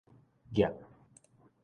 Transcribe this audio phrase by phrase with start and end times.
[0.51, 0.65] 鋏